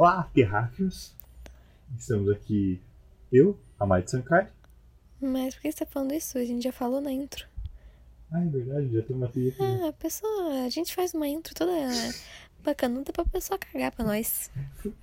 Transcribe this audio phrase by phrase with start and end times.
[0.00, 1.14] Olá, terráqueos!
[1.94, 2.80] Estamos aqui,
[3.30, 4.50] eu, a Mai Sankar.
[5.20, 6.38] Mas por que você tá falando isso?
[6.38, 7.46] A gente já falou na intro.
[8.32, 9.62] Ah, é verdade, já tem uma trilha aqui.
[9.62, 10.64] Ah, a pessoa.
[10.64, 11.70] A gente faz uma intro toda
[12.64, 14.50] bacanuda pra pessoa cagar pra nós.
[14.80, 14.94] Então,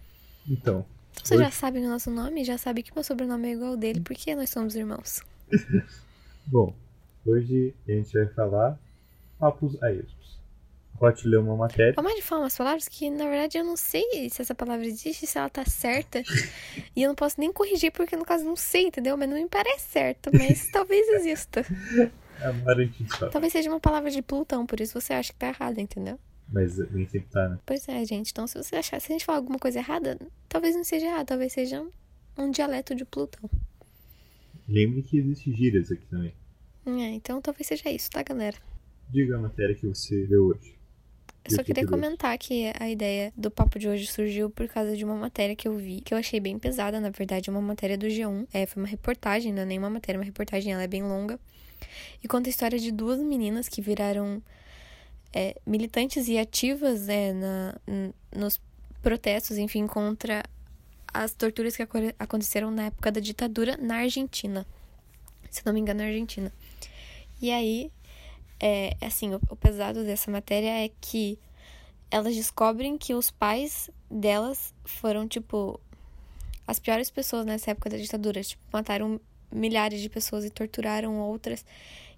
[0.50, 0.86] Então
[1.24, 3.78] você Hoje- já sabe o nosso nome, já sabe que meu sobrenome é igual ao
[3.78, 5.22] dele, porque nós somos irmãos.
[6.48, 6.74] bom,
[7.24, 8.80] hoje a gente vai falar
[9.38, 10.37] papos a esmos.
[11.00, 11.94] Pode ler uma matéria.
[12.02, 15.28] Mais de falar umas palavras que, na verdade, eu não sei se essa palavra existe,
[15.28, 16.22] se ela tá certa.
[16.96, 19.16] e eu não posso nem corrigir, porque no caso não sei, entendeu?
[19.16, 21.64] Mas não me parece certo, mas talvez exista.
[23.08, 23.32] Fala.
[23.32, 26.20] Talvez seja uma palavra de Plutão, por isso você acha que tá errada, entendeu?
[26.52, 27.60] Mas nem sempre tá, né?
[27.66, 28.32] Pois é, gente.
[28.32, 30.18] Então, se você achar, se a gente falar alguma coisa errada,
[30.48, 31.92] talvez não seja errado, talvez seja um,
[32.38, 33.50] um dialeto de Plutão.
[34.68, 36.34] Lembre que existe gírias aqui também.
[36.86, 38.58] É, então talvez seja isso, tá, galera?
[39.10, 40.77] Diga a matéria que você leu hoje.
[41.50, 45.04] Eu só queria comentar que a ideia do papo de hoje surgiu por causa de
[45.06, 48.06] uma matéria que eu vi, que eu achei bem pesada, na verdade, uma matéria do
[48.08, 48.48] G1.
[48.54, 51.40] É, foi uma reportagem, não é nenhuma matéria, é uma reportagem, ela é bem longa.
[52.24, 54.42] E conta a história de duas meninas que viraram
[55.34, 57.76] é, militantes e ativas é, na,
[58.36, 58.60] nos
[59.02, 60.44] protestos, enfim, contra
[61.14, 64.66] as torturas que aco- aconteceram na época da ditadura na Argentina.
[65.50, 66.52] Se não me engano, na Argentina.
[67.42, 67.92] E aí,
[68.60, 71.40] é, assim, o, o pesado dessa matéria é que
[72.10, 75.80] elas descobrem que os pais delas foram, tipo,
[76.66, 78.42] as piores pessoas nessa época da ditadura.
[78.42, 79.20] Tipo, mataram
[79.52, 81.66] milhares de pessoas e torturaram outras.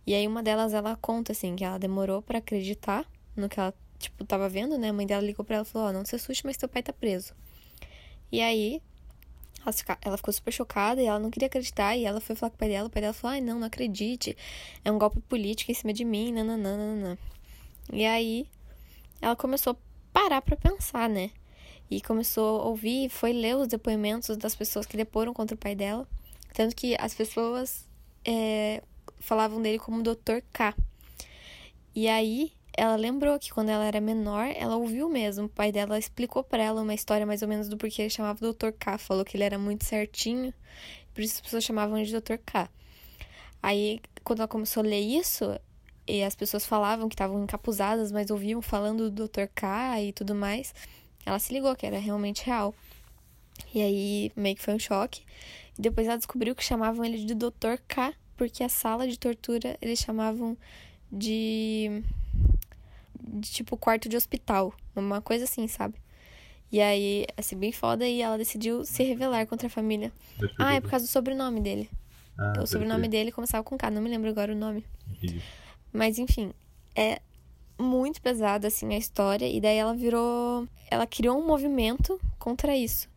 [0.05, 3.73] E aí uma delas, ela conta, assim, que ela demorou pra acreditar no que ela,
[3.97, 4.89] tipo, tava vendo, né?
[4.89, 6.81] A mãe dela ligou pra ela e falou, ó, não se assuste, mas teu pai
[6.81, 7.33] tá preso.
[8.31, 8.81] E aí,
[9.65, 11.95] ela, ela ficou super chocada e ela não queria acreditar.
[11.95, 12.87] E ela foi falar com o pai dela.
[12.87, 14.35] O pai dela falou: Ai, não, não acredite.
[14.83, 16.31] É um golpe político em cima de mim.
[16.31, 17.17] Nananã.
[17.91, 18.47] E aí
[19.21, 19.77] ela começou a
[20.13, 21.31] parar pra pensar, né?
[21.89, 25.75] E começou a ouvir, foi ler os depoimentos das pessoas que deporam contra o pai
[25.75, 26.07] dela.
[26.53, 27.87] Tanto que as pessoas
[28.23, 28.83] é,
[29.19, 30.41] falavam dele como Dr.
[30.53, 30.75] K.
[31.95, 35.45] E aí ela lembrou que quando ela era menor, ela ouviu mesmo.
[35.45, 38.53] O pai dela explicou pra ela uma história mais ou menos do porquê ele chamava
[38.53, 38.71] Dr.
[38.77, 38.97] K.
[38.97, 40.53] Falou que ele era muito certinho,
[41.13, 42.37] por isso as pessoas chamavam de Dr.
[42.45, 42.69] K.
[43.61, 45.59] Aí, quando ela começou a ler isso,
[46.07, 49.47] e as pessoas falavam que estavam encapuzadas, mas ouviam falando do Dr.
[49.53, 50.73] K e tudo mais,
[51.25, 52.73] ela se ligou que era realmente real.
[53.73, 55.21] E aí, meio que foi um choque.
[55.77, 57.77] E depois ela descobriu que chamavam ele de Dr.
[57.87, 60.57] K, porque a sala de tortura eles chamavam
[61.11, 62.03] de
[63.21, 65.95] de tipo quarto de hospital, uma coisa assim, sabe?
[66.71, 70.11] E aí, assim, bem foda, e ela decidiu se revelar contra a família.
[70.57, 71.89] Ah, é por causa do sobrenome dele.
[72.37, 73.11] Ah, o sobrenome crer.
[73.11, 74.85] dele começava com K, não me lembro agora o nome.
[75.11, 75.41] Entendi.
[75.91, 76.53] Mas enfim,
[76.95, 77.21] é
[77.77, 80.67] muito pesada assim a história, e daí ela virou.
[80.91, 83.09] Ela criou um movimento contra isso.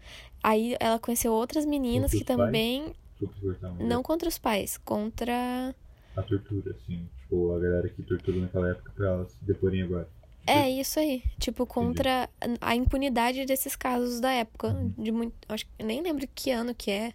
[0.43, 2.95] Aí ela conheceu outras meninas Contra que também.
[3.79, 5.75] Não contra os pais, contra.
[6.17, 7.09] A tortura, assim.
[7.33, 10.07] Tipo, a galera que torturou naquela época pra elas se deporem agora.
[10.47, 11.23] É, isso aí.
[11.39, 12.29] Tipo, contra
[12.61, 14.69] a impunidade desses casos da época.
[14.69, 14.93] Uhum.
[14.99, 15.35] De muito.
[15.49, 17.15] Acho que nem lembro que ano que é.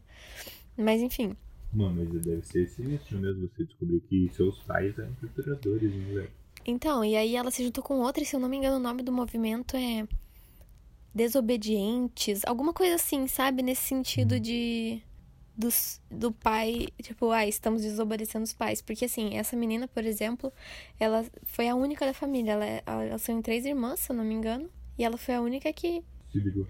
[0.75, 1.37] Mas enfim.
[1.71, 6.31] Mano, mas deve ser sinistro mesmo você descobrir que seus pais eram torturadores, né, velho?
[6.65, 8.79] Então, e aí ela se juntou com outra, e se eu não me engano, o
[8.79, 10.07] nome do movimento é
[11.13, 13.61] Desobedientes, alguma coisa assim, sabe?
[13.61, 15.01] Nesse sentido de
[15.57, 18.81] dos, do pai, tipo, ah, estamos desobedecendo os pais.
[18.81, 20.53] Porque assim, essa menina, por exemplo,
[20.99, 22.51] ela foi a única da família.
[22.51, 24.69] Ela, elas são três irmãs, se eu não me engano.
[24.97, 26.03] E ela foi a única que.
[26.31, 26.67] Se ligou.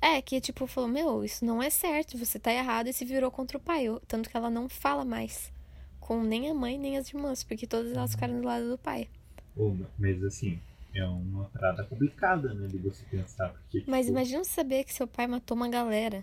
[0.00, 3.30] É, que tipo, falou, meu, isso não é certo, você tá errado e se virou
[3.30, 3.86] contra o pai.
[4.06, 5.50] Tanto que ela não fala mais
[5.98, 9.08] com nem a mãe, nem as irmãs, porque todas elas ficaram do lado do pai.
[9.98, 10.60] Mas assim,
[10.94, 13.48] é uma parada complicada, né, de você pensar.
[13.48, 16.22] Porque, Mas tipo, imagina você saber que seu pai matou uma galera.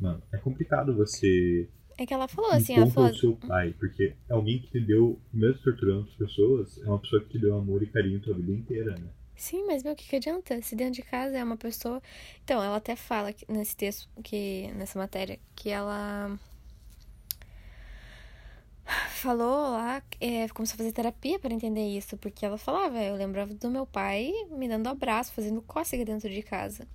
[0.00, 3.12] Mano, é complicado você É que ela falou assim, ela falou.
[3.14, 7.30] seu pai, porque alguém que te deu, mesmo torturando as pessoas, é uma pessoa que
[7.30, 9.08] te deu amor e carinho tua vida inteira, né?
[9.34, 10.60] Sim, mas meu, o que, que adianta?
[10.62, 12.02] Se dentro de casa é uma pessoa.
[12.42, 16.36] Então, ela até fala nesse texto, que nessa matéria, que ela
[19.10, 23.54] falou lá, é, começou a fazer terapia para entender isso, porque ela falava, eu lembrava
[23.54, 26.86] do meu pai me dando abraço, fazendo cócega dentro de casa.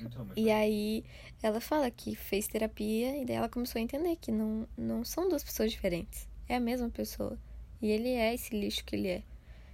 [0.00, 1.04] Então, E aí
[1.42, 5.28] ela fala que fez terapia e daí ela começou a entender que não, não são
[5.28, 6.28] duas pessoas diferentes.
[6.48, 7.38] É a mesma pessoa.
[7.80, 9.22] E ele é esse lixo que ele é.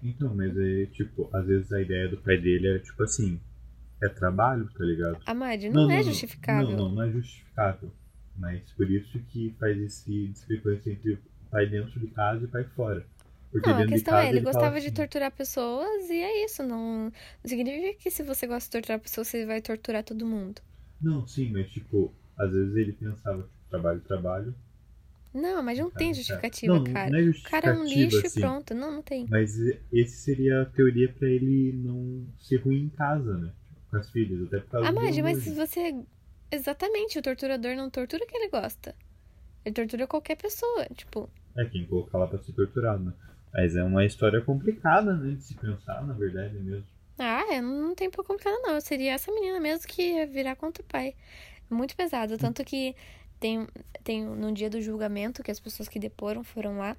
[0.02, 3.40] Então, mas é tipo, às vezes a ideia do pai dele é tipo assim,
[4.02, 5.18] é trabalho, tá ligado?
[5.24, 6.70] A Madi, não, é justificável.
[6.70, 7.92] Não, não, não é justificável.
[8.36, 11.18] Mas por isso que faz esse discrepância entre o
[11.50, 13.06] pai dentro de casa e o pai fora.
[13.52, 16.44] Porque Não, a de questão é, ele ele gostava de assim, torturar pessoas e é
[16.44, 16.62] isso.
[16.64, 17.12] Não, não
[17.46, 20.60] significa que se você gosta de torturar pessoas, você vai torturar todo mundo.
[21.00, 24.54] Não, sim, mas tipo, às vezes ele pensava, tipo, trabalho, trabalho.
[25.34, 26.14] Não, mas não cara, tem cara.
[26.14, 27.10] justificativa, Não, cara.
[27.10, 28.40] não é O cara é um justificativa, lixo e assim.
[28.40, 28.74] pronto.
[28.74, 29.26] Não, não tem.
[29.28, 29.58] Mas
[29.92, 33.52] esse seria a teoria pra ele não ser ruim em casa, né?
[33.90, 35.44] Com as filhas, até por causa Ah, Madi, mas nojo.
[35.44, 35.94] se você.
[36.50, 38.94] Exatamente, o torturador não tortura quem ele gosta.
[39.64, 40.86] Ele tortura qualquer pessoa.
[40.94, 43.14] Tipo, É quem colocar lá pra ser torturado, né?
[43.52, 45.34] Mas é uma história complicada, né?
[45.34, 46.86] De se pensar, na verdade mesmo.
[47.18, 48.80] ah, é, não tem por complicado, não.
[48.80, 51.14] Seria essa menina mesmo que ia virar contra o pai.
[51.70, 52.38] Muito pesado.
[52.38, 52.94] Tanto que
[53.38, 53.66] tem,
[54.02, 56.96] tem no dia do julgamento, que as pessoas que deporam foram lá.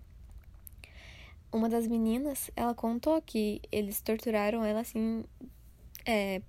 [1.52, 5.24] Uma das meninas, ela contou que eles torturaram ela assim.
[6.06, 6.42] É,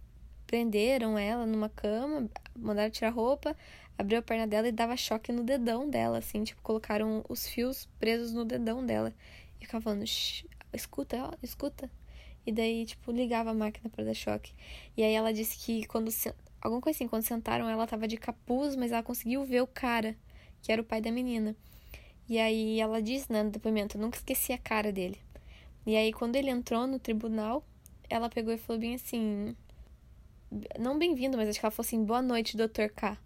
[0.46, 3.56] prenderam ela numa cama, mandaram tirar roupa,
[3.98, 7.88] abriu a perna dela e dava choque no dedão dela, assim, tipo, colocaram os fios
[7.98, 9.12] presos no dedão dela.
[9.64, 11.90] Ficava falando, "Shh, escuta, ó, escuta.
[12.46, 14.52] E daí, tipo, ligava a máquina pra dar choque.
[14.96, 16.10] E aí ela disse que quando.
[16.60, 20.16] Alguma coisa assim, quando sentaram, ela tava de capuz, mas ela conseguiu ver o cara,
[20.62, 21.54] que era o pai da menina.
[22.28, 25.18] E aí ela disse, né, no depoimento, eu nunca esqueci a cara dele.
[25.86, 27.64] E aí, quando ele entrou no tribunal,
[28.08, 29.54] ela pegou e falou bem assim.
[30.78, 32.88] Não bem-vindo, mas acho que ela falou assim, boa noite, Dr.
[32.94, 33.18] K.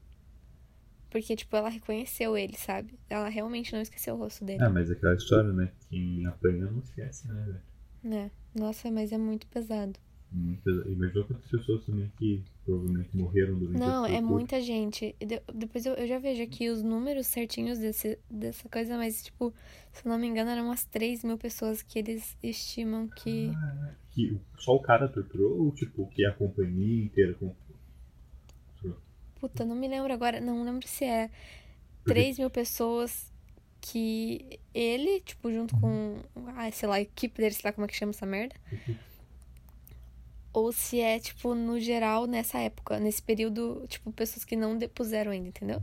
[1.11, 2.99] Porque, tipo, ela reconheceu ele, sabe?
[3.09, 4.63] Ela realmente não esqueceu o rosto dele.
[4.63, 5.71] Ah, mas aquela história, né?
[5.89, 7.61] Quem apanha não esquece, né, velho?
[8.03, 8.31] né?
[8.55, 9.99] Nossa, mas é muito pesado.
[10.31, 10.85] Muitas...
[10.87, 15.17] Imagina quantas pessoas também que provavelmente morreram durante Não, é muita gente.
[15.19, 19.23] E de- depois eu, eu já vejo aqui os números certinhos desse, dessa coisa, mas,
[19.23, 19.55] tipo,
[19.93, 23.51] se eu não me engano, eram umas 3 mil pessoas que eles estimam que.
[23.57, 27.35] Ah, que o- só o cara torturou ou tipo que a companhia inteira?
[29.41, 30.41] Puta, não me lembro agora.
[30.41, 31.31] Não lembro se é
[32.05, 33.33] 3 mil pessoas
[33.81, 36.17] que ele, tipo, junto com.
[36.57, 38.55] Ah, sei lá, a equipe dele, sei lá como é que chama essa merda.
[40.53, 45.31] Ou se é, tipo, no geral, nessa época, nesse período, tipo, pessoas que não depuseram
[45.31, 45.81] ainda, entendeu?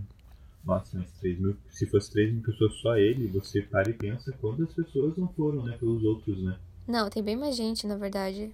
[0.65, 4.31] Nossa, mas 3 mil, se fosse 3 mil pessoas só ele, você para e pensa
[4.41, 6.57] quantas pessoas não foram, né, pelos outros, né?
[6.87, 8.51] Não, tem bem mais gente, na verdade.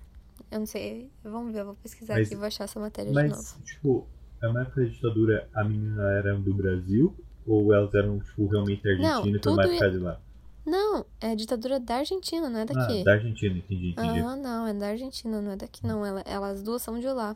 [0.52, 1.10] Eu não sei.
[1.24, 3.30] Vamos ver, eu vou pesquisar Mas- aqui e vou achar essa matéria de novo.
[3.30, 4.08] Mas, tipo,
[4.42, 7.16] é uma época da ditadura, a menina era do Brasil
[7.46, 10.20] ou elas eram, tipo, realmente Não, Argentina e foi uma época de lá?
[10.66, 13.02] Não, é a ditadura da Argentina, não é daqui.
[13.02, 14.20] Ah, da Argentina, entendi, entendi.
[14.20, 16.06] Ah, não, é da Argentina, não é daqui não.
[16.06, 17.36] Ela, elas as duas são de lá.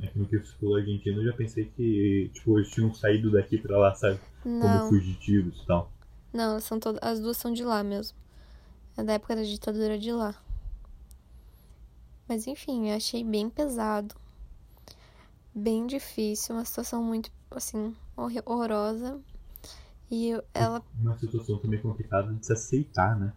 [0.00, 3.30] É que no que você falou Argentina, eu já pensei que, tipo, eles tinham saído
[3.30, 4.18] daqui pra lá, sabe?
[4.42, 5.92] Como Não, fugitivos e tal.
[6.32, 8.18] não, são todas, as duas são de lá mesmo.
[8.96, 10.34] É da época da ditadura de lá.
[12.28, 14.16] Mas enfim, eu achei bem pesado.
[15.54, 19.20] Bem difícil, uma situação muito, assim, horrorosa.
[20.10, 23.32] E ela Uma situação também complicada de se aceitar, né?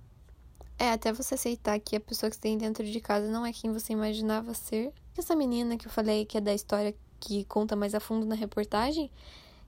[0.79, 3.51] É, até você aceitar que a pessoa que você tem dentro de casa não é
[3.51, 4.93] quem você imaginava ser.
[5.17, 8.35] Essa menina que eu falei que é da história que conta mais a fundo na
[8.35, 9.09] reportagem,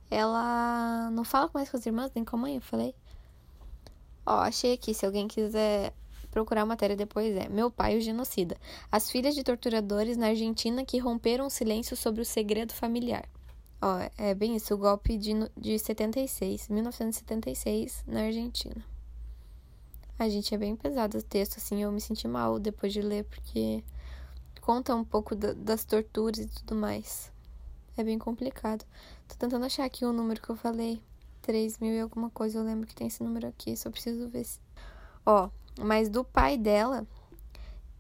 [0.09, 2.93] ela não fala mais com as irmãs, nem com a mãe, eu falei.
[4.25, 5.93] Ó, achei aqui, se alguém quiser
[6.31, 8.57] procurar a matéria depois é Meu pai, o genocida.
[8.91, 13.27] As filhas de torturadores na Argentina que romperam o silêncio sobre o segredo familiar.
[13.81, 18.83] Ó, é bem isso, o golpe de, de 76, 1976, na Argentina.
[20.17, 23.23] A gente é bem pesado o texto, assim, eu me senti mal depois de ler,
[23.23, 23.81] porque
[24.59, 27.31] conta um pouco da- das torturas e tudo mais.
[27.95, 28.85] É bem complicado.
[29.27, 31.01] Tô tentando achar aqui o número que eu falei.
[31.41, 34.43] 3 mil e alguma coisa, eu lembro que tem esse número aqui, só preciso ver
[34.43, 34.59] se.
[35.25, 37.07] Ó, mas do pai dela,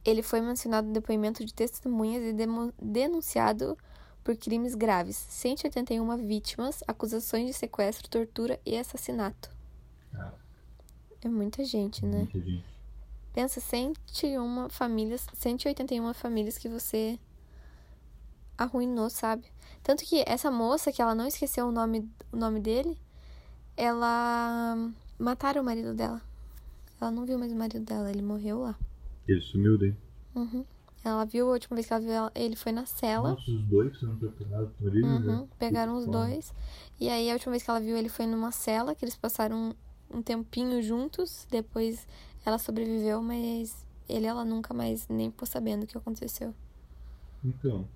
[0.03, 2.33] ele foi mencionado no depoimento de testemunhas e
[2.81, 3.77] denunciado
[4.23, 5.15] por crimes graves.
[5.15, 9.49] 181 vítimas, acusações de sequestro, tortura e assassinato.
[10.13, 10.33] Ah,
[11.23, 12.19] É muita gente, né?
[12.19, 12.65] muita gente.
[13.33, 17.19] Pensa 101 famílias, 181 famílias que você
[18.57, 19.45] arruinou, sabe?
[19.81, 22.99] Tanto que essa moça, que ela não esqueceu o nome, o nome dele,
[23.77, 24.75] ela
[25.17, 26.21] mataram o marido dela.
[26.99, 28.77] Ela não viu mais o marido dela, ele morreu lá.
[29.27, 29.95] Ele sumiu daí.
[30.35, 30.65] Uhum.
[31.03, 33.29] Ela viu, a última vez que ela viu ela- ele foi na cela.
[33.31, 36.53] Nossa, os dois foram torturados por ele, Uhum, pegaram os dois.
[36.99, 39.71] E aí a última vez que ela viu ele foi numa cela, que eles passaram
[40.11, 41.47] um, um tempinho juntos.
[41.49, 42.05] Depois
[42.45, 46.53] ela sobreviveu, mas ele ela nunca mais nem ficou sabendo o que aconteceu.
[47.45, 47.87] Então.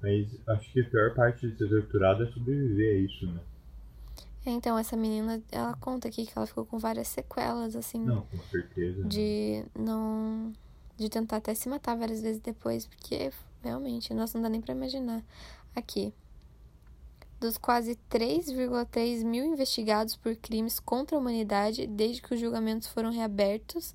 [0.00, 3.40] Mas acho que a pior parte de ser torturado é sobreviver a isso, né?
[4.44, 8.38] Então, essa menina, ela conta aqui que ela ficou com várias sequelas, assim, Não, com
[8.50, 9.02] certeza.
[9.02, 9.08] né?
[9.08, 10.52] de não.
[10.96, 13.30] de tentar até se matar várias vezes depois, porque
[13.62, 15.22] realmente, nossa, não dá nem pra imaginar.
[15.74, 16.12] Aqui.
[17.38, 23.10] Dos quase 3,3 mil investigados por crimes contra a humanidade desde que os julgamentos foram
[23.10, 23.94] reabertos,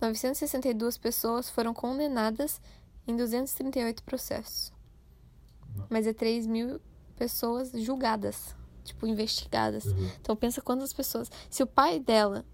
[0.00, 2.60] 962 pessoas foram condenadas
[3.06, 4.72] em 238 processos.
[5.88, 6.80] Mas é 3 mil
[7.16, 9.84] pessoas julgadas, tipo, investigadas.
[9.86, 10.10] Uhum.
[10.20, 11.30] Então pensa quantas pessoas.
[11.50, 12.44] Se o pai dela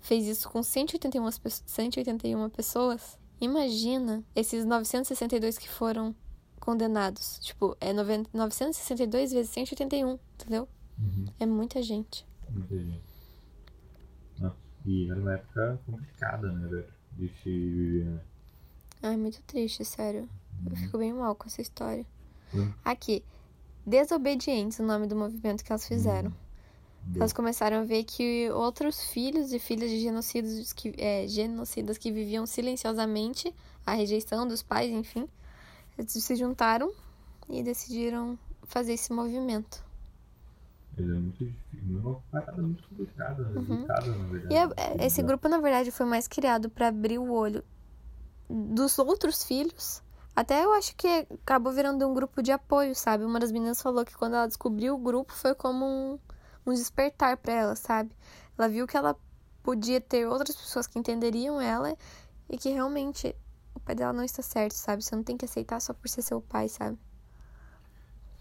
[0.00, 6.14] fez isso com 181, pe- 181 pessoas, imagina esses 962 que foram
[6.60, 7.38] condenados.
[7.40, 10.68] Tipo, é 90 962 vezes 181, entendeu?
[10.98, 11.26] Uhum.
[11.38, 12.26] É muita gente.
[12.50, 13.02] Muita gente.
[14.38, 16.86] Nossa, e era uma época complicada, né, velho?
[17.12, 18.20] De se viver, né?
[19.02, 20.28] Ai, muito triste, sério.
[20.68, 22.04] Eu fico bem mal com essa história.
[22.54, 22.72] Hum.
[22.84, 23.22] Aqui,
[23.86, 26.32] Desobedientes, o nome do movimento que elas fizeram.
[27.14, 32.10] Elas começaram a ver que outros filhos e filhas de genocidas que, é, genocidas que
[32.10, 33.54] viviam silenciosamente
[33.86, 35.28] a rejeição dos pais, enfim,
[35.96, 36.92] eles se juntaram
[37.48, 39.84] e decidiram fazer esse movimento.
[40.98, 41.98] É muito difícil.
[42.00, 43.60] Uma parada muito complicada, né?
[43.60, 43.86] Uhum.
[43.86, 44.52] Na verdade.
[44.52, 47.62] E é- é- esse grupo, na verdade, foi mais criado para abrir o olho
[48.50, 50.02] dos outros filhos.
[50.36, 53.24] Até eu acho que acabou virando um grupo de apoio, sabe?
[53.24, 56.18] Uma das meninas falou que quando ela descobriu o grupo foi como um,
[56.66, 58.10] um despertar para ela, sabe?
[58.58, 59.16] Ela viu que ela
[59.62, 61.96] podia ter outras pessoas que entenderiam ela
[62.50, 63.34] e que realmente
[63.74, 65.02] o pai dela não está certo, sabe?
[65.02, 66.98] Você não tem que aceitar só por ser seu pai, sabe?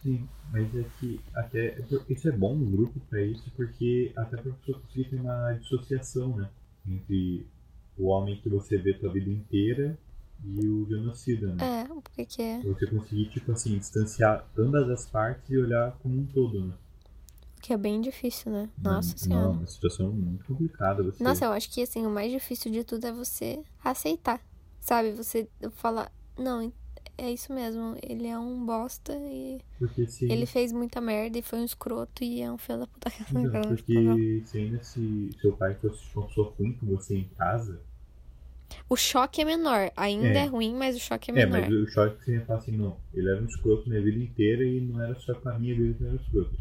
[0.04, 1.78] Sim, mas é que até.
[2.10, 6.36] Isso é bom no grupo pra isso, porque até pra pessoa conseguir ter uma dissociação,
[6.36, 6.50] né?
[6.86, 7.48] Entre
[7.98, 9.98] o homem que você vê tua vida inteira
[10.48, 11.82] e o genocida, né?
[11.82, 16.20] É, porque que é, Você conseguir, tipo assim, distanciar ambas as partes e olhar como
[16.20, 16.74] um todo, né?
[17.66, 18.70] que é bem difícil, né?
[18.78, 19.46] Nossa não, senhora.
[19.46, 21.02] Não, uma situação muito complicada.
[21.02, 21.24] Você...
[21.24, 24.40] Nossa, eu acho que assim, o mais difícil de tudo é você aceitar.
[24.80, 25.14] Sabe?
[25.14, 26.72] Você falar, não,
[27.18, 30.32] é isso mesmo, ele é um bosta e Porque se.
[30.32, 33.12] ele fez muita merda e foi um escroto e é um filho da puta.
[33.32, 37.82] Então, Não, porque se ainda se seu pai fosse pessoa ruim com você em casa,
[38.89, 39.91] O choque é menor.
[39.98, 40.38] Ainda É.
[40.38, 41.62] é, ruim, mas o choque é É, menor.
[41.62, 44.17] mas o choque que você ia falar assim, não, ele era um escroto minha vida
[44.24, 46.55] inteira e não era só com a minha vida que ele era escroto.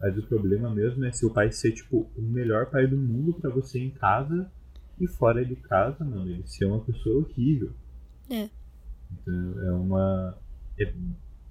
[0.00, 3.48] Mas o problema mesmo é seu pai ser, tipo, o melhor pai do mundo pra
[3.50, 4.50] você em casa
[5.00, 7.72] e fora de casa, mano, ele ser uma pessoa horrível.
[8.30, 8.48] É.
[9.12, 10.38] Então é uma.
[10.78, 10.92] É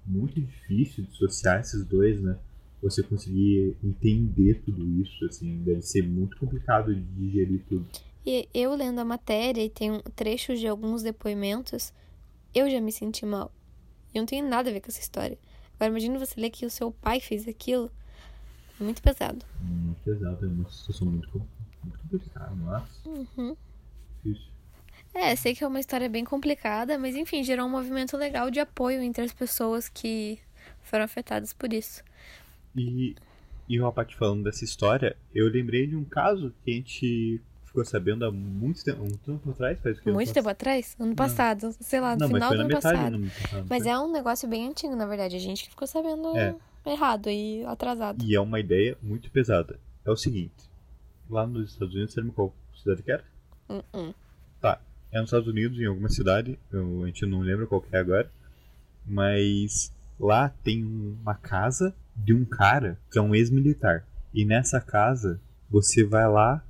[0.05, 2.37] muito difícil dissociar esses dois, né?
[2.83, 7.87] Você conseguir entender tudo isso, assim, deve ser muito complicado de digerir tudo.
[8.25, 11.93] E eu lendo a matéria e tem trechos de alguns depoimentos,
[12.53, 13.51] eu já me senti mal.
[14.13, 15.37] E não tem nada a ver com essa história.
[15.75, 17.89] Agora imagina você ler que o seu pai fez aquilo.
[18.79, 19.45] É muito pesado.
[19.61, 21.41] Muito pesado, é uma situação muito,
[21.83, 23.55] muito complicada, mas Uhum.
[24.23, 24.51] difícil.
[25.13, 28.59] É, sei que é uma história bem complicada, mas enfim, gerou um movimento legal de
[28.59, 30.39] apoio entre as pessoas que
[30.81, 32.03] foram afetadas por isso.
[32.75, 33.15] E,
[33.69, 37.83] e o Rapati falando dessa história, eu lembrei de um caso que a gente ficou
[37.85, 40.11] sabendo há muito tempo, um tempo atrás, faz o que?
[40.11, 40.95] Muito tempo atrás?
[40.99, 43.09] Ano passado, sei lá, no Não, final do ano passado.
[43.09, 43.65] do ano passado.
[43.69, 43.91] Mas foi?
[43.91, 45.35] é um negócio bem antigo, na verdade.
[45.35, 46.55] A gente que ficou sabendo É.
[46.85, 48.23] errado e atrasado.
[48.23, 49.79] E é uma ideia muito pesada.
[50.05, 50.53] É o seguinte,
[51.29, 53.23] lá nos Estados Unidos, você lembra qual cidade que era?
[53.69, 54.13] Hum, hum.
[54.61, 54.79] Tá,
[55.11, 57.99] é nos Estados Unidos, em alguma cidade, eu, a gente não lembra qual que é
[57.99, 58.29] agora,
[59.05, 64.05] mas lá tem uma casa de um cara que é um ex-militar.
[64.33, 65.39] E nessa casa,
[65.69, 66.63] você vai lá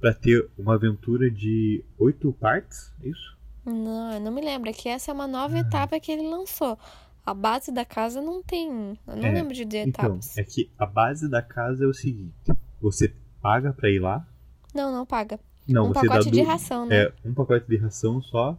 [0.00, 3.34] pra ter uma aventura de oito partes, é isso?
[3.64, 4.68] Não, eu não me lembro.
[4.68, 5.28] É que essa é uma Ah.
[5.28, 6.78] nova etapa que ele lançou.
[7.24, 8.68] A base da casa não tem.
[9.06, 10.36] Eu não É, lembro de, de Então, etapas.
[10.36, 12.34] é que a base da casa é o seguinte:
[12.80, 14.26] você paga pra ir lá.
[14.74, 15.40] Não, não paga.
[15.66, 17.04] Não, um você pacote dá de ração, né?
[17.04, 18.58] É, um pacote de ração só.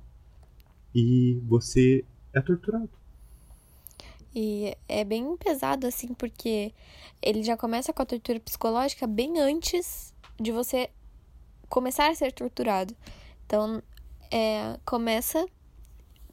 [0.96, 2.90] E você é torturado.
[4.36, 6.74] E é bem pesado, assim, porque
[7.22, 10.90] ele já começa com a tortura psicológica bem antes de você
[11.70, 12.94] começar a ser torturado.
[13.46, 13.82] Então,
[14.30, 15.46] é, começa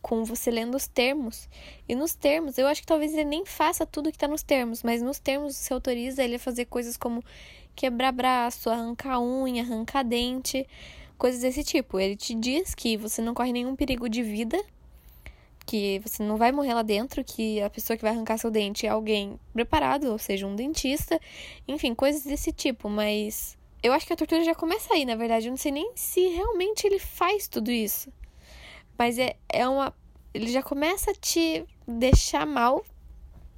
[0.02, 1.49] com você lendo os termos.
[1.88, 4.82] E nos termos, eu acho que talvez ele nem faça tudo que tá nos termos,
[4.82, 7.23] mas nos termos você autoriza ele a fazer coisas como
[7.76, 10.66] quebrar braço, arrancar unha, arrancar dente,
[11.16, 12.00] coisas desse tipo.
[12.00, 14.61] Ele te diz que você não corre nenhum perigo de vida,
[15.64, 18.87] que você não vai morrer lá dentro, que a pessoa que vai arrancar seu dente
[18.87, 21.21] é alguém preparado, ou seja, um dentista,
[21.66, 25.47] enfim, coisas desse tipo, mas eu acho que a tortura já começa aí, na verdade,
[25.47, 28.12] eu não sei nem se realmente ele faz tudo isso.
[28.97, 29.92] Mas é, é uma.
[30.33, 32.85] Ele já começa a te deixar mal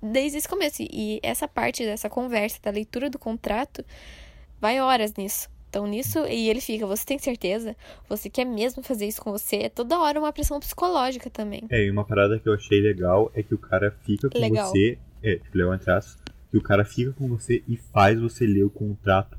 [0.03, 0.83] desde esse começo.
[0.83, 3.85] E essa parte dessa conversa, da leitura do contrato,
[4.61, 5.49] vai horas nisso.
[5.75, 7.75] Então, nisso, e ele fica, você tem certeza?
[8.09, 9.57] Você quer mesmo fazer isso com você?
[9.57, 11.65] É toda hora uma pressão psicológica também.
[11.69, 14.69] É, e uma parada que eu achei legal é que o cara fica com Legal.
[14.69, 14.97] você.
[15.21, 16.17] É, tipo, legal entre aspas,
[16.49, 19.37] que o cara fica com você e faz você ler o contrato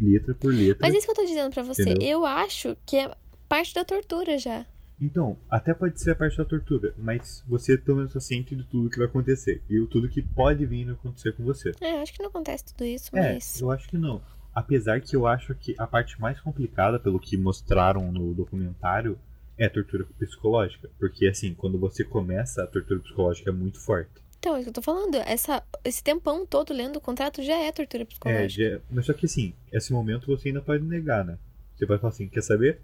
[0.00, 0.78] letra por letra.
[0.80, 1.82] Mas é isso que eu tô dizendo pra você.
[1.82, 2.08] Entendeu?
[2.08, 3.14] Eu acho que é
[3.46, 4.64] parte da tortura já.
[4.98, 8.64] Então, até pode ser a parte da tortura, mas você pelo menos tá ciente de
[8.64, 9.60] tudo que vai acontecer.
[9.68, 11.72] E o tudo que pode vir a acontecer com você.
[11.82, 13.60] É, acho que não acontece tudo isso, É, mas.
[13.60, 14.22] eu acho que não.
[14.56, 19.18] Apesar que eu acho que a parte mais complicada, pelo que mostraram no documentário,
[19.58, 20.90] é a tortura psicológica.
[20.98, 24.10] Porque assim, quando você começa, a tortura psicológica é muito forte.
[24.38, 25.16] Então, é o que eu tô falando.
[25.16, 28.48] Essa, esse tempão todo lendo o contrato já é tortura É, psicológica.
[28.48, 31.38] já- mas só que assim, esse momento você ainda pode negar, né?
[31.76, 32.80] Você pode falar assim, quer saber?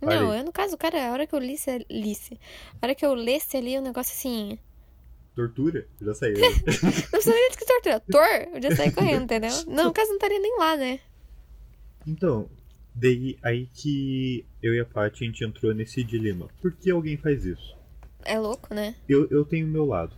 [0.00, 2.38] Não, eu, no caso, cara, a hora que eu lisse, lisse.
[2.80, 4.58] A hora que eu lesse ali o negócio assim.
[5.34, 5.86] Tortura?
[6.00, 6.36] Já saiu.
[6.38, 8.00] Não precisa nem que tortura.
[8.00, 9.50] Tor, eu já saí correndo, entendeu?
[9.66, 11.00] Não, no caso, não estaria nem lá, né?
[12.06, 12.50] então,
[12.94, 16.48] daí aí que eu e a Paty a gente entrou nesse dilema.
[16.60, 17.76] Por que alguém faz isso?
[18.24, 18.94] É louco, né?
[19.08, 20.14] Eu, eu tenho o meu lado.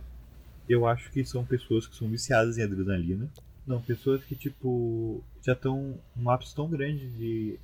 [0.67, 3.29] Eu acho que são pessoas que são viciadas em adrenalina.
[3.65, 7.59] Não, pessoas que, tipo, já estão num ápice tão grande de,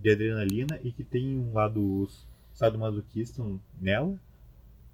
[0.00, 2.08] de adrenalina e que tem um lado
[2.52, 3.44] sadomasoquista
[3.80, 4.18] nela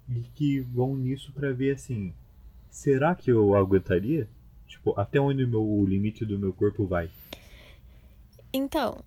[0.09, 2.13] e que vão nisso pra ver assim:
[2.69, 4.27] será que eu aguentaria?
[4.67, 7.09] Tipo, até onde o meu o limite do meu corpo vai?
[8.51, 9.03] Então,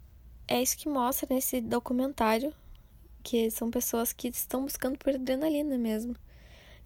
[0.48, 2.52] é isso que mostra nesse documentário.
[3.22, 6.14] Que são pessoas que estão buscando por adrenalina mesmo.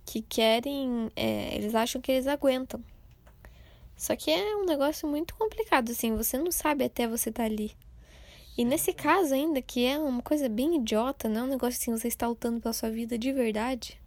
[0.07, 1.11] Que querem.
[1.15, 2.83] é, eles acham que eles aguentam.
[3.95, 6.17] Só que é um negócio muito complicado, assim.
[6.17, 7.73] Você não sabe até você estar ali.
[8.57, 11.93] E nesse caso ainda, que é uma coisa bem idiota, não é um negócio assim,
[11.93, 14.00] você está lutando pela sua vida de verdade.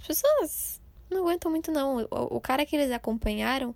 [0.00, 0.80] As pessoas
[1.10, 2.06] não aguentam muito, não.
[2.10, 3.74] O, o cara que eles acompanharam,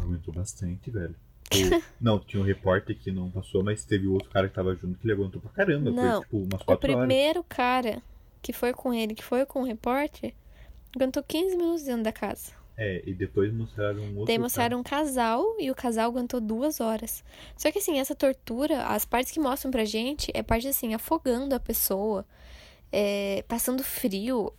[0.00, 1.14] Aguentou bastante, velho.
[1.52, 4.98] Ou- não, tinha um repórter que não passou, mas teve outro cara que tava junto
[4.98, 5.90] que ele aguentou pra caramba.
[5.90, 7.06] Não, Foi tipo umas o quatro horas.
[7.06, 8.02] primeiro cara
[8.42, 10.34] que foi com ele, que foi com o repórter,
[10.94, 12.52] aguentou 15 minutos dentro da casa.
[12.78, 14.26] É, e depois mostraram um outro.
[14.26, 17.24] Daí mostraram um casal e o casal aguentou duas horas.
[17.56, 21.54] Só que assim, essa tortura, as partes que mostram pra gente é parte assim, afogando
[21.54, 22.26] a pessoa,
[22.92, 24.52] é, passando frio.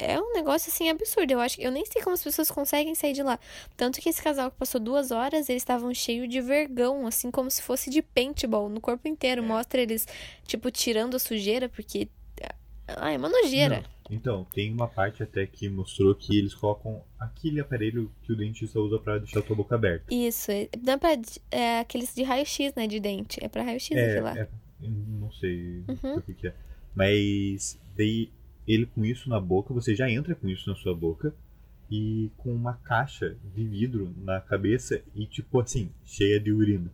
[0.00, 1.32] É um negócio assim absurdo.
[1.32, 3.38] Eu acho eu nem sei como as pessoas conseguem sair de lá.
[3.76, 7.50] Tanto que esse casal que passou duas horas, eles estavam cheios de vergão, assim como
[7.50, 9.42] se fosse de paintball no corpo inteiro.
[9.42, 10.06] Mostra eles,
[10.44, 12.08] tipo, tirando a sujeira, porque.
[12.88, 13.76] Ah, é uma nojeira.
[13.82, 14.00] Não.
[14.16, 18.80] Então, tem uma parte até que mostrou que eles colocam aquele aparelho que o dentista
[18.80, 20.12] usa pra deixar a tua boca aberta.
[20.12, 21.10] Isso, é- não é pra.
[21.52, 22.88] É aqueles de raio-x, né?
[22.88, 23.38] De dente.
[23.40, 24.36] É pra raio-x É, aquilo lá.
[24.36, 24.48] é,
[24.82, 26.16] não sei Uhum.
[26.16, 26.54] o que, que é.
[26.96, 28.32] Mas daí
[28.72, 31.34] ele com isso na boca, você já entra com isso na sua boca
[31.90, 36.90] e com uma caixa de vidro na cabeça e tipo assim, cheia de urina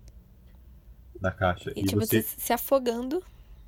[1.21, 1.73] na caixa.
[1.77, 3.23] E, E, tipo, você se afogando.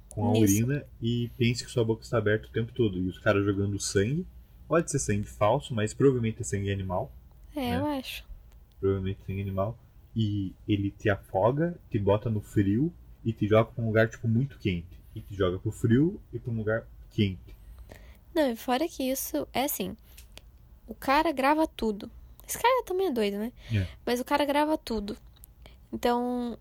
[0.08, 0.54] com a nisso.
[0.54, 2.98] urina e pense que sua boca está aberta o tempo todo.
[2.98, 4.26] E os caras jogando sangue.
[4.66, 7.10] Pode ser sangue falso, mas provavelmente é sangue animal.
[7.56, 7.76] É, né?
[7.78, 8.24] eu acho.
[8.80, 9.78] Provavelmente sangue animal.
[10.14, 12.92] E ele te afoga, te bota no frio
[13.24, 14.98] e te joga pra um lugar tipo muito quente.
[15.14, 17.56] E te joga pro frio e pra um lugar quente.
[18.34, 19.96] Não, e fora que isso é assim.
[20.86, 22.10] O cara grava tudo.
[22.46, 23.52] Esse cara também é doido, né?
[23.74, 23.86] É.
[24.06, 25.16] Mas o cara grava tudo.
[25.92, 26.58] Então,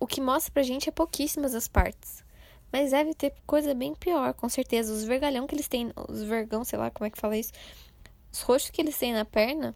[0.00, 2.24] o que mostra pra gente é pouquíssimas as partes.
[2.72, 4.92] Mas deve ter coisa bem pior, com certeza.
[4.92, 7.52] Os vergalhão que eles têm, os vergão, sei lá como é que fala isso.
[8.32, 9.72] Os roxos que eles têm na perna,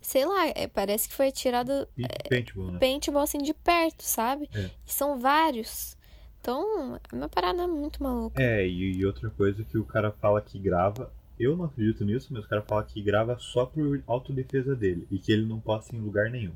[0.00, 2.78] sei lá, é, parece que foi tirado E paintball, né?
[2.80, 4.50] paintball assim de perto, sabe?
[4.52, 4.70] É.
[4.84, 5.96] E são vários.
[6.42, 8.42] Então, é uma parada muito maluca.
[8.42, 11.12] É, e, e outra coisa que o cara fala que grava.
[11.38, 15.06] Eu não acredito nisso, mas o cara fala que grava só por autodefesa dele.
[15.08, 16.52] E que ele não posta em lugar nenhum.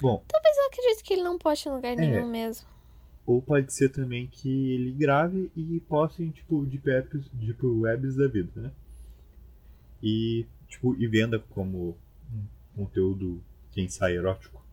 [0.00, 1.96] Bom, Mas eu acredito que ele não posta em lugar É.
[1.96, 2.66] nenhum mesmo.
[3.26, 8.16] Ou pode ser também que ele grave e poste em tipo deep webs, tipo webs
[8.16, 8.72] da vida, né?
[10.02, 11.94] E tipo e venda como
[12.34, 14.64] um conteúdo que ensaio erótico,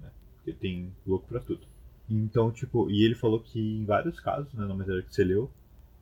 [0.00, 0.08] né?
[0.36, 1.71] Porque tem louco pra tudo.
[2.14, 5.50] Então, tipo, e ele falou que em vários casos, né, na matéria que você leu,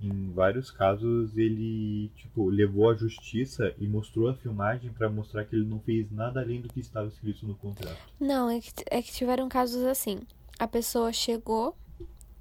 [0.02, 5.54] em vários casos ele, tipo, levou à justiça e mostrou a filmagem pra mostrar que
[5.54, 7.98] ele não fez nada além do que estava escrito no contrato.
[8.18, 10.20] Não, é que, é que tiveram casos assim.
[10.58, 11.76] A pessoa chegou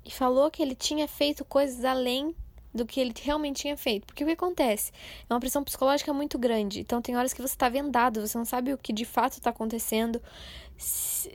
[0.06, 2.34] e falou que ele tinha feito coisas além
[2.74, 4.06] do que ele realmente tinha feito.
[4.06, 4.92] Porque o que acontece?
[5.30, 6.80] É uma pressão psicológica muito grande.
[6.80, 9.50] Então tem horas que você tá vendado, você não sabe o que de fato tá
[9.50, 10.22] acontecendo.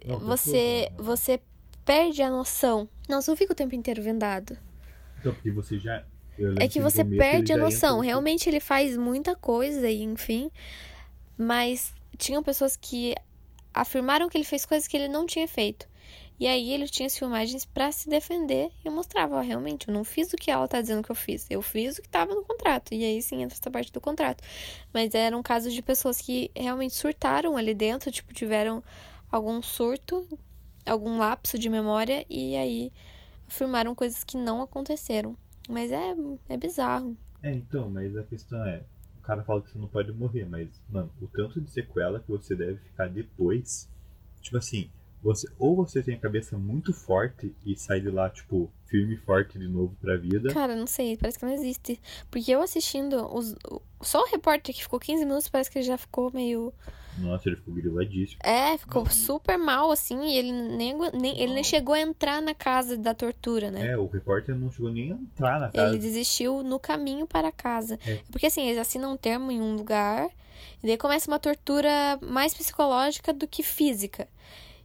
[0.07, 1.41] Não, tem Você, você
[1.85, 2.89] perde a noção.
[3.09, 4.57] Não, você não fica o tempo inteiro vendado.
[5.21, 6.05] Então, porque você já
[6.59, 7.97] É que você começo perde a noção.
[7.97, 10.51] entra- Realmente ele faz muita coisa e enfim.
[11.37, 13.15] Mas tinham pessoas que
[13.73, 15.89] afirmaram que ele fez coisas que ele não tinha feito.
[16.39, 20.03] E aí ele tinha as filmagens pra se defender e mostrava, ó, realmente, eu não
[20.03, 21.47] fiz o que ela tá dizendo que eu fiz.
[21.49, 22.93] Eu fiz o que tava no contrato.
[22.93, 24.43] E aí sim entra essa parte do contrato.
[24.93, 28.83] Mas eram casos de pessoas que realmente surtaram ali dentro, tipo, tiveram
[29.31, 30.27] algum surto,
[30.87, 32.93] algum lapso de memória e aí
[33.47, 35.37] afirmaram coisas que não aconteceram.
[35.69, 36.15] Mas é,
[36.49, 37.17] é bizarro.
[37.43, 38.83] É, então, mas a questão é,
[39.19, 42.31] o cara fala que você não pode morrer, mas, mano, o tanto de sequela que
[42.31, 43.89] você deve ficar depois,
[44.41, 44.91] tipo assim,
[45.25, 49.17] você ou você tem a cabeça muito forte e sai de lá, tipo, firme e
[49.17, 50.53] forte de novo pra vida.
[50.53, 51.99] Cara, não sei, parece que não existe.
[52.31, 53.57] Porque eu assistindo, os,
[54.03, 56.75] só o repórter que ficou 15 minutos, parece que ele já ficou meio.
[57.19, 58.39] Nossa, ele ficou griladíssimo.
[58.45, 62.55] É, ficou super mal, assim, e ele nem, nem, ele nem chegou a entrar na
[62.55, 63.93] casa da tortura, né?
[63.93, 65.89] É, o repórter não chegou nem a entrar na casa.
[65.89, 67.99] Ele desistiu no caminho para casa.
[68.07, 68.21] É.
[68.31, 70.29] Porque assim, eles assinam um termo em um lugar,
[70.83, 74.29] e daí começa uma tortura mais psicológica do que física.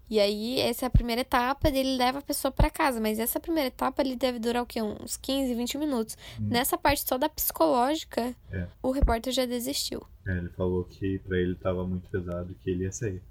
[0.10, 3.00] E aí, essa é a primeira etapa, ele leva a pessoa para casa.
[3.00, 4.82] Mas essa primeira etapa, ele deve durar o quê?
[4.82, 6.18] Uns 15, 20 minutos.
[6.40, 6.48] Hum.
[6.50, 8.68] Nessa parte só da psicológica, É.
[8.82, 10.02] o repórter já desistiu.
[10.28, 13.22] É, ele falou que pra ele tava muito pesado que ele ia sair.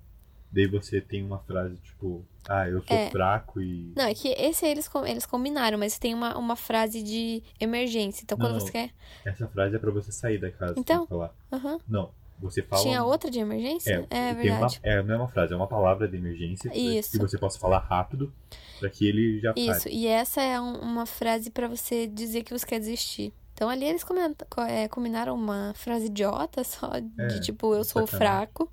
[0.50, 3.10] Daí você tem uma frase tipo, ah, eu sou É.
[3.10, 3.92] fraco e.
[3.94, 8.22] Não, é que esse aí eles, eles combinaram, mas tem uma, uma frase de emergência.
[8.24, 8.60] Então, quando Não.
[8.60, 8.90] você quer.
[9.26, 10.74] Essa frase é pra você sair da casa.
[10.78, 11.06] Então?
[11.06, 11.34] falar.
[11.52, 11.78] Aham.
[11.86, 12.10] Não,
[12.40, 12.83] você fala.
[12.83, 14.07] Tinha outra de emergência?
[14.11, 14.81] É, uma, verdade.
[14.83, 17.12] é, não é uma frase, é uma palavra de emergência Isso.
[17.12, 18.33] que você possa falar rápido
[18.79, 19.94] pra que ele já Isso, pare.
[19.94, 23.33] e essa é um- uma frase pra você dizer que você quer desistir.
[23.55, 27.83] Então ali eles comenta- co- é, combinaram uma frase idiota só de É, tipo, eu
[27.83, 28.70] sou fraco.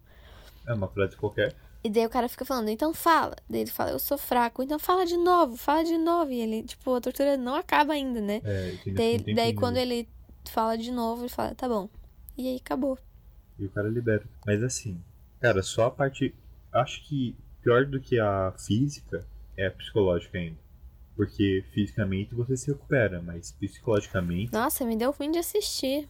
[0.67, 1.55] É uma frase qualquer.
[1.83, 3.35] E daí o cara fica falando, então fala.
[3.49, 6.31] Daí ele fala, eu sou fraco, então fala de novo, fala de novo.
[6.31, 8.41] E ele, tipo, a tortura não acaba ainda, né?
[8.43, 10.07] É, Daí, daí quando ele
[10.49, 11.87] fala de novo, ele fala, tá bom.
[12.37, 12.97] E aí acabou.
[13.59, 14.23] E o cara libera.
[14.45, 15.01] Mas assim,
[15.39, 16.33] cara, só a parte.
[16.71, 19.25] Acho que pior do que a física
[19.57, 20.57] é a psicológica ainda.
[21.15, 26.09] Porque fisicamente você se recupera, mas psicologicamente Nossa, me deu ruim de assistir.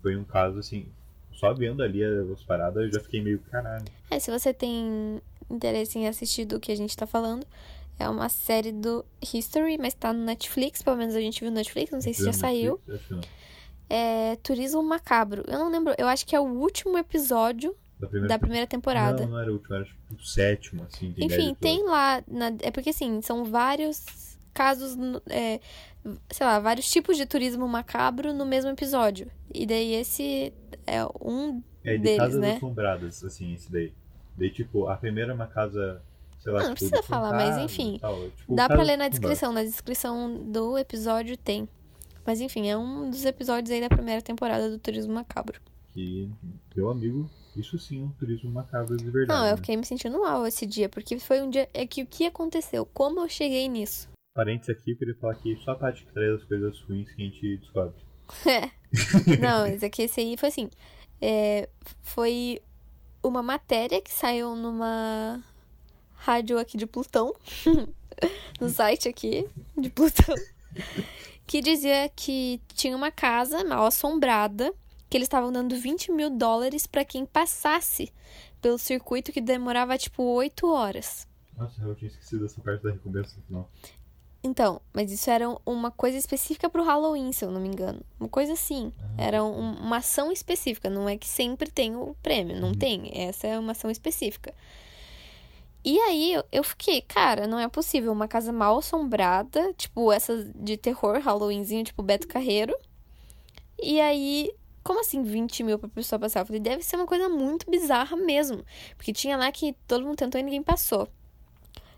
[0.00, 0.86] foi um caso assim.
[1.32, 3.84] Só vendo ali as paradas eu já fiquei meio caralho.
[4.10, 7.46] É, se você tem interesse em assistir do que a gente tá falando,
[7.98, 11.56] é uma série do History, mas tá no Netflix, pelo menos a gente viu no
[11.56, 12.80] Netflix, não sei se já saiu.
[12.88, 13.20] Acho não.
[13.92, 15.42] É Turismo Macabro.
[15.48, 19.22] Eu não lembro, eu acho que é o último episódio Da primeira, da primeira temporada.
[19.24, 21.12] Não, não era o último, era o sétimo, assim.
[21.12, 22.22] Tem Enfim, tem lá.
[22.28, 24.96] na- é porque assim, são vários casos,
[25.28, 25.58] é,
[26.30, 29.28] sei lá, vários tipos de turismo macabro no mesmo episódio.
[29.52, 30.52] E daí esse
[30.86, 31.60] é um.
[31.84, 32.56] É de deles, casas né?
[32.56, 33.92] assombradas, assim, esse daí.
[34.36, 36.00] Daí, tipo, a primeira é uma casa,
[36.38, 38.96] sei lá, Não, não tipo, precisa falar, mas enfim, tal, tipo, Dá pra casas ler
[38.96, 41.68] na descrição, na descrição do episódio tem.
[42.24, 45.60] Mas enfim, é um dos episódios aí da primeira temporada do Turismo Macabro.
[45.92, 46.30] Que,
[46.76, 49.28] meu amigo, isso sim é um turismo macabro de verdade.
[49.28, 49.56] Não, eu né?
[49.56, 51.68] fiquei me sentindo mal esse dia, porque foi um dia.
[51.74, 52.86] É que o que aconteceu?
[52.86, 54.08] Como eu cheguei nisso?
[54.34, 57.22] Parentes aqui, eu queria falar que só a Tati que traz as coisas ruins que
[57.22, 57.94] a gente descobre.
[58.46, 58.70] É.
[59.40, 60.70] Não, é que esse aí foi assim.
[61.20, 61.68] é,
[62.00, 62.60] foi
[63.22, 65.42] uma matéria que saiu numa
[66.14, 67.34] rádio aqui de Plutão.
[68.60, 70.34] no site aqui de Plutão.
[71.46, 74.72] Que dizia que tinha uma casa mal assombrada.
[75.08, 78.12] Que eles estavam dando 20 mil dólares pra quem passasse
[78.62, 81.26] pelo circuito que demorava tipo 8 horas.
[81.56, 83.70] Nossa, eu tinha esquecido essa parte da recompensa no final.
[84.42, 88.00] Então, mas isso era uma coisa específica pro Halloween, se eu não me engano.
[88.18, 88.92] Uma coisa assim.
[89.18, 90.88] Era um- uma ação específica.
[90.88, 92.58] Não é que sempre tem o prêmio.
[92.58, 92.74] Não Uhum.
[92.74, 93.10] tem.
[93.12, 94.54] Essa é uma ação específica.
[95.84, 98.12] E aí eu, fiquei, cara, não é possível.
[98.12, 102.76] Uma casa mal assombrada, tipo essa de terror, Halloweenzinho, tipo Beto Carreiro.
[103.82, 104.52] E aí,
[104.84, 106.40] como assim 20 mil pra pessoa passar?
[106.40, 108.64] Eu falei, deve ser uma coisa muito bizarra mesmo.
[108.96, 111.08] Porque tinha lá que todo mundo tentou e ninguém passou.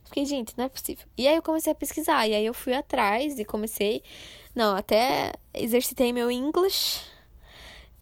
[0.04, 1.06] Fiquei, gente, não é possível.
[1.16, 2.28] E aí eu comecei a pesquisar.
[2.28, 4.02] E aí eu fui atrás e comecei.
[4.54, 7.00] Não, até exercitei meu English.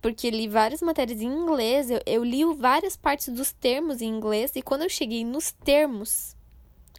[0.01, 1.91] Porque li várias matérias em inglês.
[1.91, 4.53] Eu, eu li várias partes dos termos em inglês.
[4.55, 6.35] E quando eu cheguei nos termos,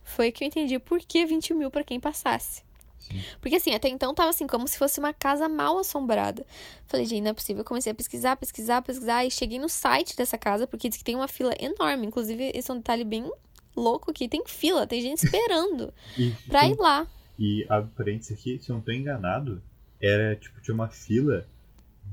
[0.03, 2.63] foi que eu entendi por que 20 mil pra quem passasse.
[2.99, 3.19] Sim.
[3.41, 6.45] Porque assim, até então tava assim, como se fosse uma casa mal assombrada.
[6.85, 7.61] Falei, gente, não é possível.
[7.61, 9.25] Eu comecei a pesquisar, pesquisar, pesquisar.
[9.25, 12.05] E cheguei no site dessa casa, porque diz que tem uma fila enorme.
[12.05, 13.27] Inclusive, esse é um detalhe bem
[13.75, 17.07] louco que tem fila, tem gente esperando E, pra ir lá.
[17.39, 19.63] e abre parênteses aqui, se eu não tô enganado,
[20.01, 21.47] era tipo, tinha uma fila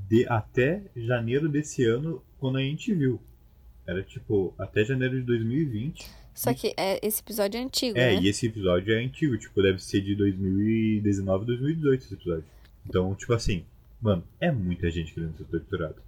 [0.07, 3.19] de até janeiro desse ano quando a gente viu.
[3.85, 6.05] Era tipo, até janeiro de 2020.
[6.33, 8.21] Só que é, esse episódio é antigo, É, né?
[8.21, 12.45] e esse episódio é antigo, tipo, deve ser de 2019, 2018 esse episódio.
[12.87, 13.65] Então, tipo assim,
[14.01, 16.01] mano, é muita gente querendo ser torturada.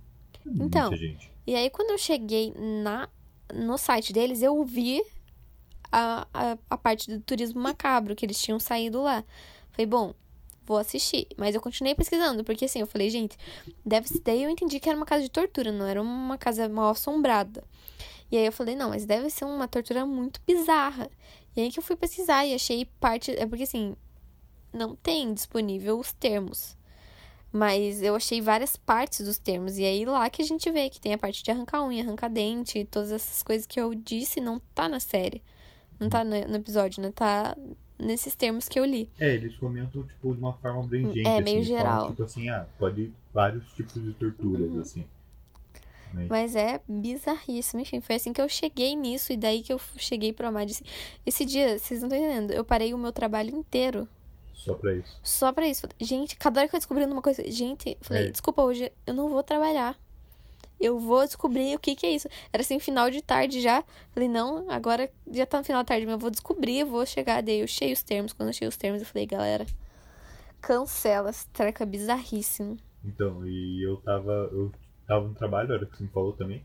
[0.46, 0.90] É Então.
[0.90, 1.30] Muita gente.
[1.46, 3.10] E aí, quando eu cheguei na,
[3.54, 5.02] no site deles, eu vi
[5.92, 9.26] a, a, a parte do turismo macabro, que eles tinham saído lá.
[9.72, 10.14] Falei, bom,
[10.66, 11.28] vou assistir.
[11.38, 13.38] Mas eu continuei pesquisando, porque assim, eu falei, gente,
[13.86, 14.20] deve ser.
[14.22, 17.64] Daí eu entendi que era uma casa de tortura, não era uma casa mal assombrada.
[18.32, 21.10] E aí eu falei, não, mas deve ser uma tortura muito bizarra.
[21.56, 23.32] E aí que eu fui pesquisar e achei parte.
[23.32, 23.96] É porque assim,
[24.74, 26.78] não tem disponível os termos.
[27.52, 29.78] Mas eu achei várias partes dos termos.
[29.78, 32.30] E aí lá que a gente vê que tem a parte de arrancar unha, arrancar
[32.30, 35.44] dente, todas essas coisas que eu disse não tá na série.
[36.00, 37.12] Não tá no, episódio, né?
[37.12, 37.56] Tá
[38.02, 39.10] nesses termos que eu li.
[39.20, 41.26] É, eles comentam, tipo, de uma forma abrangente.
[41.28, 41.94] É, meio assim, geral.
[42.00, 44.82] Falam, tipo assim, ah, pode vários tipos de torturas, Uhum.
[44.82, 45.06] assim.
[46.14, 47.82] Mas, Mas é bizarríssimo.
[47.82, 49.32] Enfim, foi assim que eu cheguei nisso.
[49.32, 50.70] E daí que eu cheguei pro Amad.
[51.26, 52.52] Esse dia, vocês não estão entendendo.
[52.52, 54.08] Eu parei o meu trabalho inteiro
[54.54, 55.20] só pra isso.
[55.24, 55.88] só pra isso.
[56.00, 57.50] Gente, cada hora que eu descobrindo uma coisa.
[57.50, 58.30] Gente, falei, É.
[58.32, 59.98] desculpa, hoje eu não vou trabalhar.
[60.82, 62.28] Eu vou descobrir o que que é isso.
[62.52, 63.84] Era assim, final de tarde já.
[64.14, 67.06] Falei, não, agora já tá no final da tarde, mas eu vou descobrir, eu vou
[67.06, 67.42] chegar.
[67.44, 68.34] Daí eu cheio os termos.
[68.34, 69.66] Quando eu cheio os termos, eu falei, galera,
[70.60, 71.30] cancela.
[71.30, 72.78] Esse treco é bizarríssimo.
[73.04, 74.50] Então, e eu tava.
[74.52, 74.72] Eu
[75.08, 76.64] tava no trabalho, a hora que você me falou também.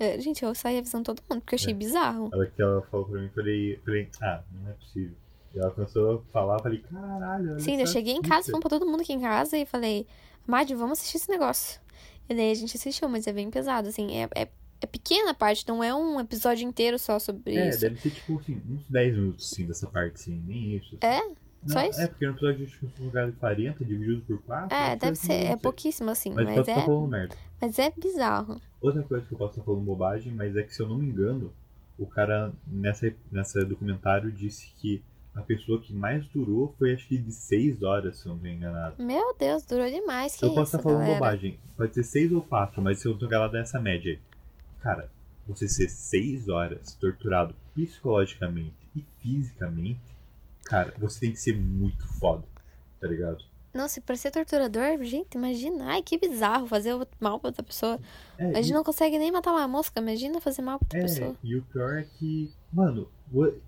[0.00, 1.76] É, gente, eu saí avisando todo mundo, porque eu achei É.
[1.76, 2.30] bizarro.
[2.32, 5.16] A hora que ela falou pra mim, eu falei, falei, ah, não é possível.
[5.54, 8.46] E ela começou a falar, eu falei, caralho, Sim, eu essa cheguei em fita." casa,
[8.46, 10.06] falando pra todo mundo aqui em casa e falei,
[10.46, 11.80] Madi, vamos assistir esse negócio.
[12.28, 14.48] E daí a gente assistiu, mas é bem pesado, assim, é, é,
[14.80, 17.80] é pequena parte, não é um episódio inteiro só sobre É, isso.
[17.80, 20.96] deve ser tipo assim, uns 10 minutos assim dessa parte, assim, nem isso.
[21.00, 21.20] É?
[21.20, 21.36] Não,
[21.66, 22.00] Só isso?
[22.00, 24.76] É, porque no episódio acho que foi lugar de 40, dividido por 4.
[24.76, 27.36] É, deve ser, é pouquíssimo, assim, Mas, mas, é, falando merda.
[27.60, 28.60] mas é bizarro.
[28.80, 31.06] Outra coisa que eu posso estar falando bobagem, mas é que se eu não me
[31.08, 31.52] engano,
[31.98, 35.02] o cara nessa, nessa documentário disse que
[35.38, 38.52] a pessoa que mais durou foi acho que de 6 horas, se eu não me
[38.52, 39.02] enganado.
[39.02, 41.14] Meu Deus, durou demais, que eu posso estar falando galera.
[41.18, 41.58] bobagem.
[41.76, 44.18] Pode ser 6 ou 4, mas se eu tô enganado nessa média aí.
[44.80, 45.10] Cara,
[45.46, 50.00] você ser 6 horas torturado psicologicamente e fisicamente,
[50.64, 52.44] cara, você tem que ser muito foda,
[53.00, 53.44] tá ligado?
[53.74, 58.00] Nossa, e pra ser torturador, gente, imagina, ai, que bizarro fazer mal pra outra pessoa.
[58.38, 60.98] É, A gente e- não consegue nem matar uma mosca, imagina fazer mal pra outra
[60.98, 61.36] É, pessoa.
[61.44, 63.08] e o pior é que, mano,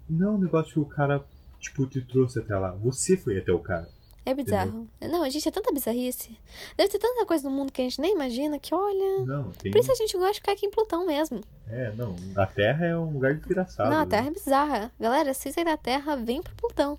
[0.09, 1.23] não é um negócio que o cara,
[1.61, 2.73] tipo, te trouxe até lá.
[2.73, 3.89] Você foi até o cara.
[4.25, 4.87] É bizarro.
[5.01, 6.37] Não, a gente é tanta bizarrice.
[6.77, 9.25] Deve ter tanta coisa no mundo que a gente nem imagina que, olha.
[9.25, 9.73] Não, tem.
[9.73, 11.41] Por isso a gente gosta de ficar aqui em Plutão mesmo.
[11.67, 12.15] É, não.
[12.37, 13.89] A Terra é um lugar desgraçado.
[13.91, 14.11] não, a né?
[14.11, 14.93] Terra é bizarra.
[15.01, 16.99] Galera, se vocês aí da Terra, vem pro Plutão.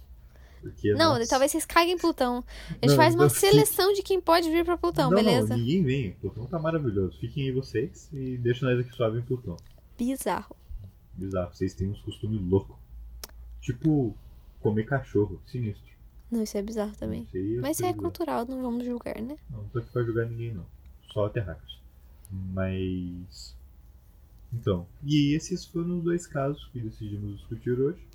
[0.62, 2.44] Porque, não, nossa, talvez vocês caguem em Plutão.
[2.70, 5.50] A gente Não, faz uma não, seleção de quem pode vir pra Plutão, não, beleza?
[5.50, 6.12] Não, ninguém vem.
[6.14, 7.18] Plutão tá maravilhoso.
[7.20, 9.58] Fiquem aí vocês e deixem nós aqui suave em Plutão.
[9.98, 10.56] Bizarro.
[11.14, 11.54] Bizarro.
[11.54, 12.76] Vocês têm uns costumes loucos.
[13.60, 14.16] Tipo,
[14.62, 15.42] comer cachorro.
[15.48, 15.92] Sinistro.
[16.30, 17.28] Não, isso é bizarro também.
[17.34, 19.38] Eu Mas isso é cultural, não vamos julgar, né?
[19.50, 20.66] Não, não tô aqui pra julgar ninguém, não.
[21.12, 21.82] Só terráqueos.
[22.32, 23.56] Mas.
[24.54, 24.88] Então.
[25.04, 28.08] E esses foram os dois casos que decidimos discutir hoje.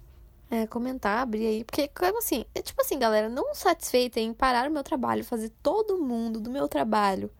[0.50, 1.64] É, comentar, abrir aí.
[1.64, 2.46] Porque, como assim?
[2.54, 6.50] É tipo assim, galera, não satisfeita em parar o meu trabalho, fazer todo mundo do
[6.50, 7.30] meu trabalho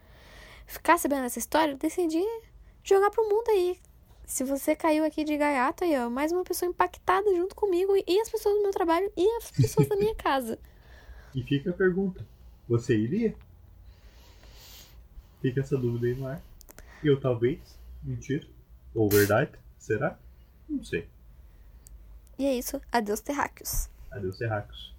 [0.67, 2.23] ficar sabendo essa história, eu decidi
[2.83, 3.79] jogar pro mundo aí.
[4.27, 8.21] Se você caiu aqui de gaiato aí, ó, mais uma pessoa impactada junto comigo e
[8.21, 10.59] as pessoas do meu trabalho e as pessoas da minha casa.
[11.33, 12.27] E fica a pergunta:
[12.69, 13.37] você iria?
[15.41, 16.43] Fica essa dúvida aí no ar.
[17.05, 17.61] Eu talvez.
[18.03, 18.47] Mentira.
[18.95, 19.53] Ou verdade?
[19.79, 20.19] Será?
[20.69, 21.09] Não sei.
[22.37, 22.81] E é isso.
[22.91, 23.89] Adeus, terráqueos.
[24.11, 24.93] Adeus, terráqueos.